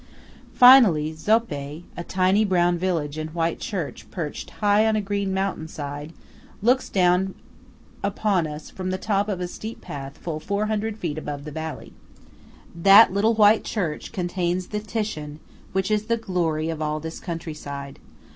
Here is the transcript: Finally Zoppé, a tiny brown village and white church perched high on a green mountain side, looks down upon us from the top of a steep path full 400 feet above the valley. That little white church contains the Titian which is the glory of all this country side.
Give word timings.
Finally 0.55 1.13
Zoppé, 1.13 1.83
a 1.95 2.03
tiny 2.03 2.43
brown 2.43 2.75
village 2.75 3.19
and 3.19 3.35
white 3.35 3.59
church 3.59 4.09
perched 4.09 4.49
high 4.49 4.87
on 4.87 4.95
a 4.95 4.99
green 4.99 5.31
mountain 5.31 5.67
side, 5.67 6.11
looks 6.63 6.89
down 6.89 7.35
upon 8.01 8.47
us 8.47 8.71
from 8.71 8.89
the 8.89 8.97
top 8.97 9.29
of 9.29 9.39
a 9.39 9.47
steep 9.47 9.79
path 9.79 10.17
full 10.17 10.39
400 10.39 10.97
feet 10.97 11.19
above 11.19 11.43
the 11.43 11.51
valley. 11.51 11.93
That 12.73 13.13
little 13.13 13.35
white 13.35 13.63
church 13.63 14.11
contains 14.11 14.69
the 14.69 14.79
Titian 14.79 15.39
which 15.71 15.91
is 15.91 16.05
the 16.05 16.17
glory 16.17 16.69
of 16.69 16.81
all 16.81 16.99
this 16.99 17.19
country 17.19 17.53
side. 17.53 17.99